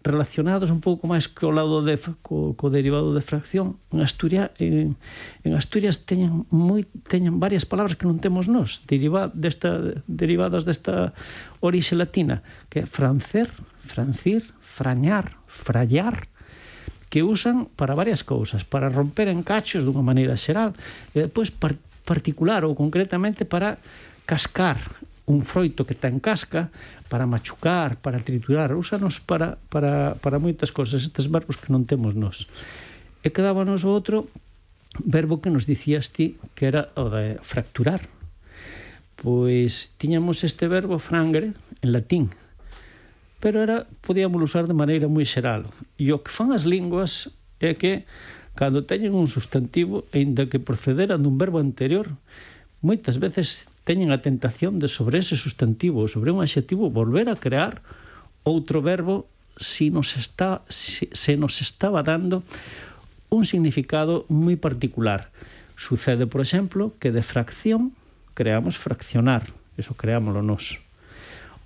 relacionados 0.05 0.69
un 0.69 0.85
pouco 0.85 1.09
máis 1.09 1.33
co 1.33 1.49
lado 1.49 1.81
de 1.81 1.97
co, 2.21 2.53
co 2.53 2.67
derivado 2.69 3.17
de 3.17 3.25
fracción 3.25 3.81
en 3.89 4.05
Asturias 4.05 4.53
en, 4.61 5.01
en 5.41 5.53
Asturias 5.57 6.05
teñen 6.05 6.45
moi 6.53 6.85
teñen 7.09 7.41
varias 7.41 7.65
palabras 7.65 7.97
que 7.97 8.05
non 8.05 8.21
temos 8.21 8.45
nós, 8.45 8.85
deriva 8.85 9.33
desta 9.33 9.97
derivadas 10.05 10.69
desta 10.69 11.17
orixe 11.65 11.97
latina, 11.97 12.45
que 12.69 12.85
é 12.85 12.87
francer, 12.87 13.49
francir, 13.81 14.53
frañar, 14.61 15.41
frallar, 15.49 16.29
que 17.09 17.25
usan 17.25 17.73
para 17.73 17.97
varias 17.97 18.21
cousas, 18.29 18.61
para 18.61 18.93
romper 18.93 19.33
en 19.33 19.41
cachos 19.41 19.89
dunha 19.89 20.05
maneira 20.05 20.37
xeral, 20.37 20.77
e 21.17 21.25
depois 21.25 21.49
par 21.49 21.81
particular 22.05 22.69
ou 22.69 22.77
concretamente 22.77 23.49
para 23.49 23.81
cascar, 24.29 24.77
un 25.27 25.43
froito 25.43 25.89
que 25.89 25.97
ten 25.97 26.21
casca 26.21 26.69
para 27.09 27.25
machucar, 27.25 27.97
para 27.97 28.21
triturar, 28.21 28.77
úsanos 28.77 29.21
para, 29.21 29.57
para, 29.73 30.17
para 30.21 30.43
moitas 30.43 30.69
cosas 30.69 31.05
estes 31.05 31.33
verbos 31.33 31.57
que 31.57 31.73
non 31.73 31.89
temos 31.89 32.13
nós. 32.13 32.45
E 33.25 33.33
quedábanos 33.33 33.89
o 33.89 33.93
outro 33.93 34.29
verbo 35.01 35.41
que 35.41 35.49
nos 35.49 35.65
dicías 35.65 36.13
ti, 36.13 36.37
que 36.53 36.69
era 36.69 36.93
o 36.95 37.09
de 37.09 37.41
fracturar. 37.41 38.05
Pois 39.17 39.97
tiñamos 39.97 40.45
este 40.45 40.69
verbo 40.69 41.01
frangre 41.01 41.57
en 41.81 41.89
latín, 41.97 42.29
pero 43.41 43.65
era 43.65 43.89
podíamos 44.05 44.43
usar 44.45 44.69
de 44.69 44.77
maneira 44.77 45.09
moi 45.09 45.25
xeral. 45.25 45.73
E 45.97 46.13
o 46.13 46.21
que 46.21 46.29
fan 46.29 46.53
as 46.53 46.69
linguas 46.69 47.33
é 47.65 47.73
que 47.73 48.05
cando 48.55 48.85
teñen 48.87 49.17
un 49.17 49.27
sustantivo, 49.27 50.05
aínda 50.13 50.47
que 50.53 50.63
procederan 50.63 51.25
dun 51.25 51.41
verbo 51.41 51.59
anterior, 51.59 52.13
moitas 52.85 53.17
veces 53.17 53.65
teñen 53.89 54.13
a 54.13 54.21
tentación 54.21 54.77
de 54.77 54.93
sobre 54.93 55.25
ese 55.25 55.41
sustantivo, 55.41 56.05
sobre 56.05 56.31
un 56.31 56.45
adxetivo, 56.45 56.93
volver 56.93 57.33
a 57.33 57.41
crear 57.41 57.81
outro 58.45 58.85
verbo 58.85 59.25
si 59.57 59.89
nos 59.89 60.21
está, 60.21 60.61
si, 60.69 61.09
se 61.13 61.41
nos 61.41 61.65
estaba 61.65 62.05
dando 62.05 62.45
un 63.33 63.49
significado 63.49 64.29
moi 64.29 64.61
particular. 64.61 65.33
Sucede, 65.81 66.29
por 66.29 66.45
exemplo, 66.45 66.93
que 67.01 67.11
de 67.11 67.25
fracción 67.25 67.97
creamos 68.37 68.77
fraccionar, 68.77 69.49
eso 69.81 69.97
creámoslo 69.97 70.45
nós. 70.45 70.79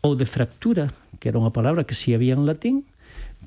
Ou 0.06 0.14
de 0.14 0.24
fractura, 0.24 0.94
que 1.18 1.28
era 1.28 1.42
unha 1.42 1.52
palabra 1.52 1.84
que 1.84 1.98
si 1.98 2.14
había 2.14 2.38
en 2.38 2.46
latín, 2.46 2.86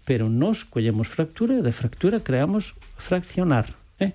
pero 0.04 0.28
nós 0.28 0.68
collemos 0.68 1.08
fractura 1.08 1.60
e 1.60 1.66
de 1.66 1.72
fractura 1.72 2.20
creamos 2.20 2.75
fraccionar. 3.00 3.74
Eh? 4.01 4.13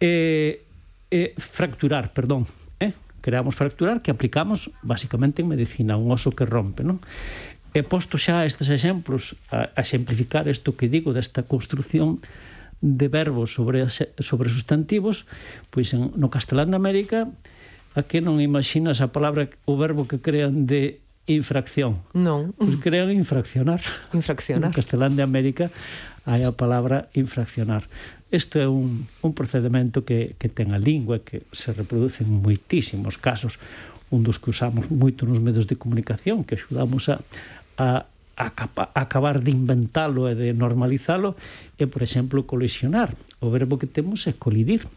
Eh, 0.00 0.64
eh, 1.10 1.34
fracturar, 1.36 2.12
perdón, 2.14 2.46
eh? 2.78 2.92
creamos 3.20 3.54
fracturar 3.54 4.02
que 4.02 4.10
aplicamos 4.10 4.70
basicamente 4.82 5.42
en 5.42 5.48
medicina, 5.48 5.96
un 5.96 6.10
oso 6.10 6.32
que 6.32 6.46
rompe, 6.46 6.86
non? 6.86 7.02
E 7.70 7.86
posto 7.86 8.18
xa 8.18 8.42
estes 8.42 8.66
exemplos 8.66 9.38
a, 9.54 9.70
a 9.74 9.80
exemplificar 9.82 10.50
isto 10.50 10.74
que 10.74 10.90
digo 10.90 11.14
desta 11.14 11.46
construción 11.46 12.18
de 12.80 13.06
verbos 13.06 13.54
sobre 13.54 13.86
sobre 13.90 14.48
sustantivos, 14.48 15.28
pois 15.70 15.92
en, 15.94 16.10
no 16.16 16.32
castelán 16.32 16.74
de 16.74 16.80
América 16.80 17.30
a 17.94 18.02
que 18.02 18.22
non 18.22 18.42
imaginas 18.42 18.98
a 19.04 19.14
palabra 19.14 19.50
o 19.66 19.78
verbo 19.78 20.06
que 20.10 20.18
crean 20.18 20.66
de 20.66 20.98
infracción. 21.30 22.02
Non. 22.16 22.56
Pois 22.58 22.78
crean 22.82 23.12
infraccionar. 23.14 23.82
Infraccionar. 24.10 24.70
No 24.70 24.74
castelán 24.74 25.14
de 25.14 25.22
América 25.22 25.70
hai 26.26 26.42
a 26.42 26.50
palabra 26.50 27.12
infraccionar. 27.14 27.86
Isto 28.30 28.62
é 28.62 28.66
un, 28.70 29.10
un 29.26 29.32
procedimento 29.34 30.06
que, 30.06 30.38
que 30.38 30.46
ten 30.46 30.70
a 30.70 30.78
lingua 30.78 31.20
que 31.26 31.42
se 31.50 31.74
reproduce 31.74 32.22
en 32.22 32.30
moitísimos 32.30 33.18
casos. 33.18 33.58
Un 34.10 34.22
dos 34.22 34.38
que 34.38 34.54
usamos 34.54 34.86
moito 34.90 35.26
nos 35.26 35.42
medios 35.42 35.66
de 35.66 35.74
comunicación, 35.74 36.46
que 36.46 36.54
axudamos 36.54 37.10
a, 37.10 37.22
a 37.78 38.06
a 38.40 38.48
acabar 38.94 39.44
de 39.44 39.52
inventalo 39.52 40.24
e 40.24 40.32
de 40.32 40.56
normalizalo 40.56 41.36
é, 41.76 41.84
por 41.84 42.00
exemplo, 42.00 42.48
colisionar. 42.48 43.12
O 43.36 43.52
verbo 43.52 43.76
que 43.76 43.84
temos 43.84 44.24
é 44.24 44.32
colidir. 44.32 44.88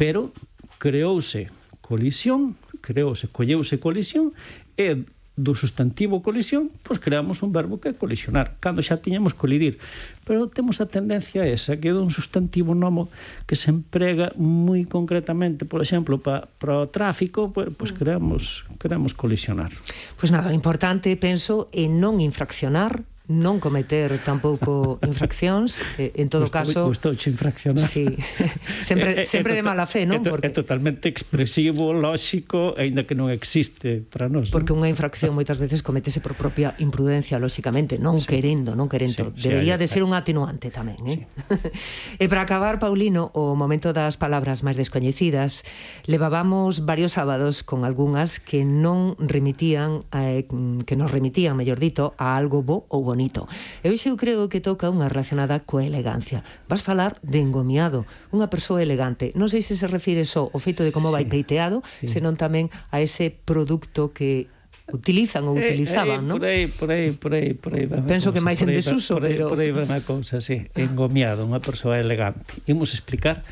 Pero 0.00 0.32
creouse 0.80 1.52
colisión, 1.84 2.56
creouse, 2.80 3.28
colleuse 3.28 3.76
colisión 3.76 4.32
e 4.80 5.04
do 5.32 5.56
substantivo 5.56 6.20
colisión, 6.20 6.68
pois 6.84 7.00
creamos 7.00 7.40
un 7.40 7.56
verbo 7.56 7.80
que 7.80 7.88
é 7.88 7.94
colisionar, 7.96 8.60
cando 8.60 8.84
xa 8.84 9.00
tiñamos 9.00 9.32
colidir. 9.32 9.80
Pero 10.28 10.52
temos 10.52 10.84
a 10.84 10.86
tendencia 10.86 11.48
esa, 11.48 11.80
que 11.80 11.88
é 11.88 11.94
un 11.96 12.12
substantivo 12.12 12.76
nomo 12.76 13.08
que 13.48 13.56
se 13.56 13.72
emprega 13.72 14.36
moi 14.36 14.84
concretamente, 14.84 15.64
por 15.64 15.80
exemplo, 15.80 16.20
para 16.20 16.44
para 16.60 16.84
o 16.84 16.86
tráfico, 16.92 17.48
pois, 17.48 17.72
pois 17.72 17.90
creamos, 17.96 18.68
creamos 18.76 19.16
colisionar. 19.16 19.72
Pois 20.20 20.28
nada, 20.28 20.52
importante, 20.52 21.08
penso, 21.16 21.72
en 21.72 21.96
non 21.96 22.20
infraccionar 22.20 23.00
non 23.30 23.62
cometer 23.62 24.10
tampouco 24.26 24.98
infraccións, 25.06 25.78
eh, 25.94 26.10
en 26.18 26.26
todo 26.26 26.50
gusto, 26.50 26.58
caso... 26.58 26.80
Gustouche 26.90 27.30
infraccionar. 27.30 27.86
Sí, 27.86 28.10
sempre, 28.82 29.22
é, 29.22 29.24
sempre 29.24 29.54
é, 29.54 29.62
de 29.62 29.62
mala 29.62 29.86
fe, 29.86 30.02
non? 30.02 30.18
É, 30.18 30.26
porque... 30.26 30.50
é 30.50 30.50
totalmente 30.50 31.06
expresivo, 31.06 31.94
lóxico, 31.94 32.74
aínda 32.74 33.06
que 33.06 33.14
non 33.14 33.30
existe 33.30 34.02
para 34.02 34.26
nós. 34.26 34.50
Porque 34.50 34.74
non? 34.74 34.82
unha 34.82 34.90
infracción 34.90 35.38
moitas 35.38 35.62
veces 35.62 35.86
cometese 35.86 36.18
por 36.18 36.34
propia 36.34 36.74
imprudencia, 36.82 37.38
lóxicamente, 37.38 38.02
non 38.02 38.18
sí. 38.18 38.26
querendo, 38.26 38.74
non 38.74 38.90
querendo. 38.90 39.30
Sí, 39.38 39.46
Debería 39.46 39.78
sí, 39.78 39.86
de 39.86 39.86
ser 39.86 40.02
un 40.02 40.18
atenuante 40.18 40.74
tamén, 40.74 40.98
eh? 41.06 41.18
Sí. 41.22 42.18
e 42.22 42.26
para 42.26 42.42
acabar, 42.42 42.82
Paulino, 42.82 43.30
o 43.38 43.54
momento 43.54 43.94
das 43.94 44.18
palabras 44.18 44.66
máis 44.66 44.74
descoñecidas, 44.74 45.62
levábamos 46.10 46.82
varios 46.82 47.14
sábados 47.14 47.62
con 47.62 47.86
algunhas 47.86 48.42
que 48.42 48.66
non 48.66 49.14
remitían, 49.22 50.02
eh, 50.10 50.42
que 50.50 50.98
nos 50.98 51.14
remitían, 51.14 51.54
mellor 51.54 51.78
dito, 51.78 52.18
a 52.18 52.34
algo 52.34 52.66
bo 52.66 52.90
ou 52.90 53.11
bonito. 53.12 53.44
E 53.84 53.92
hoxe 53.92 54.08
eu 54.08 54.16
creo 54.16 54.48
que 54.48 54.64
toca 54.64 54.88
unha 54.88 55.12
relacionada 55.12 55.60
coa 55.60 55.84
elegancia. 55.84 56.40
Vas 56.66 56.80
falar 56.80 57.20
de 57.20 57.44
engomiado, 57.44 58.08
unha 58.32 58.48
persoa 58.48 58.80
elegante. 58.80 59.36
Non 59.36 59.52
sei 59.52 59.60
se 59.60 59.76
se 59.76 59.84
refire 59.84 60.24
só 60.24 60.48
ao 60.48 60.60
feito 60.60 60.80
de 60.80 60.90
como 60.90 61.12
sí, 61.12 61.14
vai 61.20 61.24
peiteado, 61.28 61.84
sí. 62.00 62.08
senón 62.08 62.40
tamén 62.40 62.72
a 62.88 63.04
ese 63.04 63.28
produto 63.28 64.16
que 64.16 64.48
utilizan 64.88 65.44
ou 65.46 65.54
eh, 65.56 65.68
utilizaban, 65.68 66.20
eh, 66.20 66.24
eh, 66.24 66.28
non? 66.28 66.36
Por 66.40 66.48
aí, 66.48 66.64
por 66.66 66.88
aí, 66.90 67.12
por 67.12 67.32
aí, 67.36 67.52
por 67.54 67.70
aí. 67.76 67.86
Penso 68.08 68.32
que 68.32 68.40
máis 68.40 68.60
en 68.64 68.72
desuso, 68.72 69.20
por 69.20 69.28
aí, 69.28 69.36
pero... 69.36 69.52
Por 69.52 69.60
aí 69.60 69.70
van 69.70 69.86
unha 69.86 70.02
cousa, 70.02 70.40
sí. 70.40 70.66
Engomiado, 70.74 71.44
unha 71.44 71.60
persoa 71.60 72.00
elegante. 72.00 72.64
Imos 72.64 72.96
explicar 72.96 73.44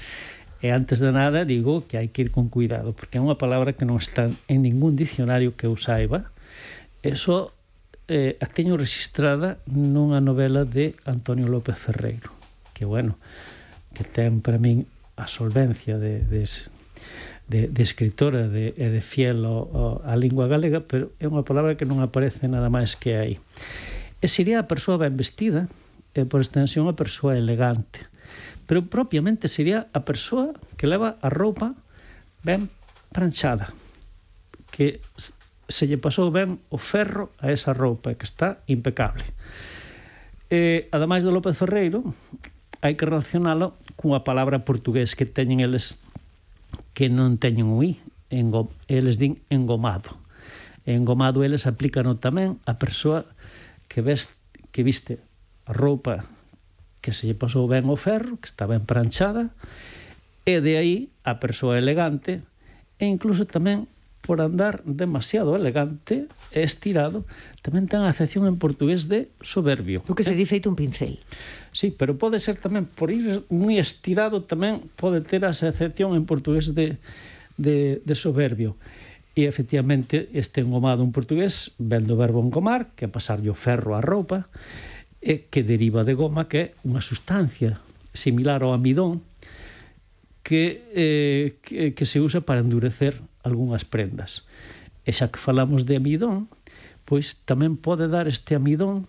E 0.61 0.77
antes 0.77 1.01
de 1.01 1.09
nada 1.09 1.49
digo 1.49 1.89
que 1.89 1.97
hai 1.97 2.13
que 2.13 2.21
ir 2.21 2.31
con 2.31 2.53
cuidado, 2.53 2.93
porque 2.93 3.17
é 3.17 3.25
unha 3.25 3.41
palabra 3.41 3.73
que 3.73 3.89
non 3.89 3.97
está 3.97 4.29
en 4.29 4.61
ningún 4.61 4.93
dicionario 4.93 5.57
que 5.57 5.65
eu 5.65 5.73
saiba. 5.81 6.29
Eso 7.01 7.57
eh, 8.11 8.35
a 8.43 8.47
teño 8.51 8.75
registrada 8.75 9.63
nunha 9.71 10.19
novela 10.19 10.67
de 10.67 10.99
Antonio 11.07 11.47
López 11.47 11.79
Ferreiro 11.79 12.35
que 12.75 12.85
bueno, 12.85 13.15
que 13.95 14.03
ten 14.03 14.43
para 14.43 14.59
min 14.59 14.89
a 15.21 15.29
solvencia 15.29 16.01
de, 16.01 16.25
de, 16.25 16.49
de, 17.47 17.69
de 17.69 17.83
escritora 17.85 18.49
de, 18.49 18.73
e 18.73 18.87
de 18.89 19.05
fiel 19.05 19.45
ao, 19.45 20.01
á 20.03 20.17
lingua 20.17 20.49
galega 20.49 20.81
pero 20.81 21.13
é 21.21 21.29
unha 21.29 21.45
palabra 21.45 21.77
que 21.77 21.85
non 21.85 22.01
aparece 22.01 22.49
nada 22.49 22.73
máis 22.73 22.97
que 22.97 23.21
aí. 23.21 23.37
E 24.19 24.27
sería 24.33 24.65
a 24.65 24.67
persoa 24.67 24.97
ben 24.97 25.13
vestida 25.13 25.69
e 26.17 26.25
por 26.25 26.41
extensión 26.41 26.89
a 26.89 26.97
persoa 26.97 27.37
elegante. 27.37 28.09
Pero 28.65 28.89
propiamente 28.89 29.47
sería 29.47 29.93
a 29.93 30.01
persoa 30.09 30.57
que 30.81 30.89
leva 30.89 31.21
a 31.21 31.29
roupa 31.29 31.77
ben 32.41 32.73
pranchada 33.13 33.77
que 34.73 35.05
se 35.71 35.87
lle 35.87 35.97
pasou 35.97 36.35
ben 36.35 36.59
o 36.69 36.77
ferro 36.77 37.31
a 37.39 37.55
esa 37.55 37.71
roupa 37.73 38.13
que 38.19 38.27
está 38.27 38.61
impecable. 38.67 39.25
Eh, 40.51 40.91
ademais 40.91 41.23
do 41.23 41.31
López 41.31 41.55
Ferreiro, 41.55 42.03
hai 42.83 42.99
que 42.99 43.07
relacionalo 43.07 43.79
cunha 43.95 44.27
palabra 44.27 44.67
portugués 44.67 45.15
que 45.15 45.25
teñen 45.25 45.63
eles 45.63 45.95
que 46.93 47.07
non 47.07 47.39
teñen 47.39 47.71
un 47.71 47.87
i, 47.87 47.93
engom, 48.35 48.67
eles 48.91 49.17
din 49.23 49.39
engomado. 49.47 50.19
Engomado 50.83 51.47
eles 51.47 51.71
aplican 51.71 52.11
tamén 52.19 52.59
a 52.67 52.83
persoa 52.83 53.31
que, 53.87 54.03
veste, 54.03 54.35
que 54.75 54.83
viste 54.83 55.23
a 55.71 55.73
roupa 55.73 56.27
que 56.99 57.15
se 57.15 57.31
lle 57.31 57.39
pasou 57.39 57.71
ben 57.71 57.87
o 57.87 57.97
ferro, 57.97 58.37
que 58.43 58.51
está 58.51 58.67
ben 58.67 58.83
pranchada, 58.83 59.55
e 60.45 60.59
de 60.59 60.75
aí 60.77 60.97
a 61.23 61.39
persoa 61.39 61.79
elegante 61.79 62.43
e 62.99 63.07
incluso 63.07 63.47
tamén 63.47 63.87
por 64.21 64.41
andar 64.41 64.83
demasiado 64.85 65.57
elegante 65.57 66.29
e 66.53 66.61
estirado, 66.61 67.25
tamén 67.65 67.89
ten 67.89 68.05
a 68.05 68.13
acepción 68.13 68.45
en 68.45 68.61
portugués 68.61 69.09
de 69.09 69.33
soberbio. 69.41 70.05
O 70.07 70.17
que 70.17 70.25
se 70.25 70.37
eh? 70.37 70.39
di 70.39 70.45
feito 70.45 70.69
un 70.69 70.77
pincel. 70.77 71.19
Sí, 71.73 71.95
pero 71.95 72.21
pode 72.21 72.39
ser 72.39 72.61
tamén, 72.61 72.85
por 72.85 73.09
ir 73.09 73.45
moi 73.49 73.81
estirado, 73.81 74.45
tamén 74.45 74.87
pode 75.01 75.25
ter 75.25 75.45
a 75.49 75.53
acepción 75.53 76.13
en 76.13 76.29
portugués 76.29 76.77
de, 76.77 77.01
de, 77.57 78.05
de 78.05 78.15
soberbio. 78.15 78.77
E 79.33 79.47
efectivamente 79.49 80.29
este 80.37 80.61
engomado 80.61 81.01
en 81.01 81.15
portugués 81.17 81.73
ven 81.81 82.05
do 82.05 82.19
verbo 82.19 82.45
engomar, 82.45 82.93
que 82.99 83.07
é 83.07 83.11
pasarlle 83.11 83.49
o 83.49 83.57
ferro 83.57 83.97
á 83.97 84.05
roupa, 84.05 84.51
e 85.21 85.49
que 85.49 85.65
deriva 85.65 86.05
de 86.05 86.13
goma, 86.17 86.49
que 86.49 86.59
é 86.59 86.67
unha 86.85 87.01
sustancia 87.01 87.81
similar 88.13 88.65
ao 88.67 88.77
amidón, 88.77 89.25
que, 90.43 90.83
eh, 90.97 91.61
que, 91.63 91.95
que 91.95 92.05
se 92.09 92.19
usa 92.19 92.43
para 92.43 92.65
endurecer 92.65 93.21
algunhas 93.43 93.85
prendas. 93.85 94.45
E 95.05 95.11
xa 95.17 95.33
que 95.33 95.41
falamos 95.41 95.89
de 95.89 95.97
amidón, 95.97 96.51
pois 97.09 97.41
tamén 97.49 97.81
pode 97.81 98.07
dar 98.07 98.29
este 98.29 98.55
amidón 98.55 99.09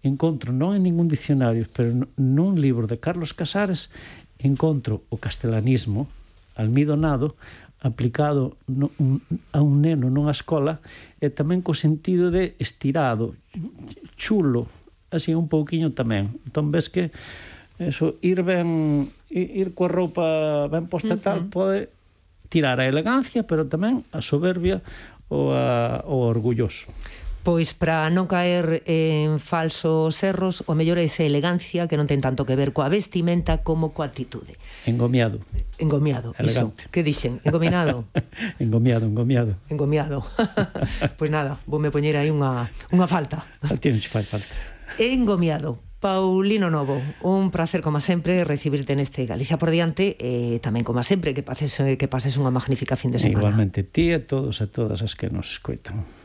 encontro 0.00 0.52
non 0.52 0.76
en 0.76 0.84
ningún 0.84 1.08
dicionario, 1.08 1.68
pero 1.72 1.92
nun 2.16 2.56
libro 2.56 2.88
de 2.88 3.00
Carlos 3.00 3.36
Casares 3.36 3.92
encontro 4.40 5.04
o 5.12 5.20
castelanismo 5.20 6.08
almidonado 6.56 7.36
aplicado 7.80 8.56
no, 8.68 8.90
un, 8.98 9.22
a 9.52 9.60
un 9.64 9.80
neno 9.80 10.12
nunha 10.12 10.36
escola 10.36 10.84
e 11.16 11.32
tamén 11.32 11.64
co 11.64 11.72
sentido 11.72 12.28
de 12.28 12.52
estirado, 12.60 13.32
chulo, 14.20 14.68
así 15.08 15.32
un 15.32 15.48
pouquiño 15.48 15.96
tamén. 15.96 16.36
Entón 16.44 16.68
ves 16.68 16.92
que 16.92 17.08
eso, 17.80 18.20
ir 18.20 18.44
ben 18.44 19.08
ir 19.32 19.72
coa 19.72 19.88
roupa 19.88 20.68
ben 20.68 20.92
posta 20.92 21.16
uh 21.16 21.20
-huh. 21.20 21.24
tal 21.24 21.38
pode 21.48 21.88
tirar 22.50 22.82
a 22.82 22.90
elegancia, 22.90 23.46
pero 23.46 23.64
tamén 23.70 24.04
a 24.12 24.20
soberbia 24.20 24.82
ou 25.30 25.54
a, 25.54 26.02
o 26.04 26.26
orgulloso. 26.26 26.90
Pois 27.40 27.72
para 27.72 28.12
non 28.12 28.28
caer 28.28 28.84
en 28.84 29.40
falsos 29.40 30.12
erros, 30.20 30.60
o 30.68 30.76
mellor 30.76 31.00
é 31.00 31.08
esa 31.08 31.24
elegancia 31.24 31.88
que 31.88 31.96
non 31.96 32.04
ten 32.04 32.20
tanto 32.20 32.44
que 32.44 32.52
ver 32.52 32.76
coa 32.76 32.92
vestimenta 32.92 33.64
como 33.64 33.96
coa 33.96 34.12
actitude. 34.12 34.60
Engomiado. 34.84 35.40
Engomiado, 35.80 36.36
Elegante. 36.36 36.84
iso. 36.84 36.92
Que 36.92 37.00
dixen? 37.00 37.40
Engominado? 37.40 38.04
engomiado, 38.60 39.08
engomiado. 39.08 39.56
Engomiado. 39.72 40.20
pois 41.18 41.32
nada, 41.32 41.56
vou 41.64 41.80
me 41.80 41.88
poñer 41.88 42.20
aí 42.20 42.28
unha, 42.28 42.68
unha 42.92 43.08
falta. 43.08 43.48
A 43.64 43.72
ti 43.80 43.88
non 43.88 44.04
falta. 44.04 44.36
Engomiado. 45.00 45.80
Paulino 46.00 46.72
Novo, 46.72 47.02
un 47.20 47.52
placer 47.52 47.84
como 47.84 48.00
sempre 48.00 48.42
recibirte 48.48 48.96
neste 48.96 49.28
Galicia 49.28 49.60
por 49.60 49.68
diante 49.68 50.16
e 50.16 50.56
eh, 50.56 50.64
tamén 50.64 50.80
como 50.80 51.04
sempre 51.04 51.36
que 51.36 51.44
pases 51.44 51.76
eh, 51.78 52.00
que 52.00 52.08
pases 52.08 52.40
unha 52.40 52.48
magnífica 52.48 52.96
fin 52.96 53.12
de 53.12 53.20
semana. 53.20 53.52
Igualmente 53.52 53.84
ti 53.84 54.08
e 54.08 54.18
todos 54.18 54.64
e 54.64 54.66
todas 54.66 55.04
as 55.04 55.12
que 55.12 55.28
nos 55.28 55.60
escoitan. 55.60 56.08